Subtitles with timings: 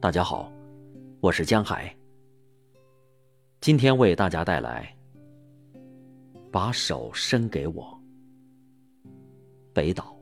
[0.00, 0.50] 大家好，
[1.20, 1.94] 我是江海。
[3.60, 4.96] 今天为大家带来
[6.50, 8.00] 《把手伸给我》。
[9.74, 10.16] 北岛，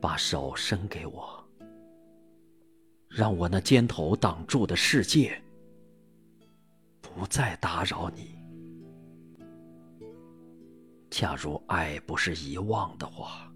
[0.00, 1.44] 把手伸给我，
[3.08, 5.36] 让我那肩头挡住的世界
[7.00, 8.38] 不再打扰你。
[11.10, 13.52] 假如爱不是遗忘的话。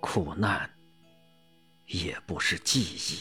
[0.00, 0.68] 苦难
[1.86, 3.18] 也不是记忆。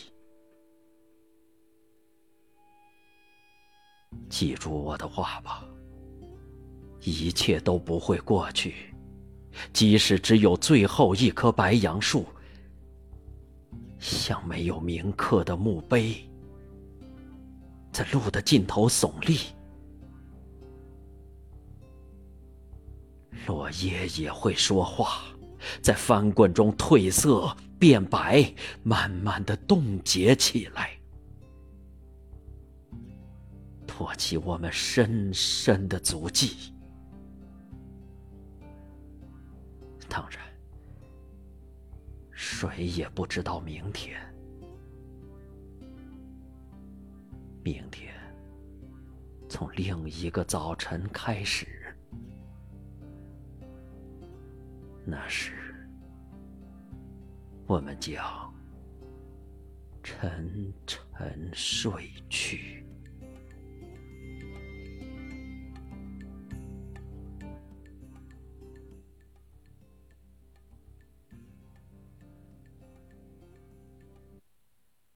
[4.30, 5.64] 记住我的话吧，
[7.02, 8.94] 一切都不会过去，
[9.74, 12.26] 即使只有最后一棵白杨树，
[14.00, 16.16] 像没有铭刻的墓碑，
[17.92, 19.40] 在路的尽头耸立，
[23.46, 25.24] 落叶也会说话。
[25.82, 30.92] 在翻滚中褪色变白，慢慢的冻结起来，
[33.86, 36.74] 托起我们深深的足迹。
[40.10, 40.40] 当然，
[42.32, 44.18] 谁也不知道明天，
[47.62, 48.14] 明天
[49.50, 51.68] 从另一个早晨开始。
[55.06, 55.57] 那时，
[57.68, 58.24] 我们将
[60.02, 62.77] 沉沉睡去。